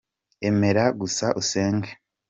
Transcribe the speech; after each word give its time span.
Emera 0.47 0.83
gusa 0.99 1.25
usenge. 1.41 1.89